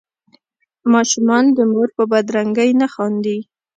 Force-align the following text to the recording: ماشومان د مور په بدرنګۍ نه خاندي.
ماشومان 0.93 1.45
د 1.57 1.59
مور 1.71 1.89
په 1.97 2.03
بدرنګۍ 2.11 2.71
نه 2.81 2.87
خاندي. 2.93 3.37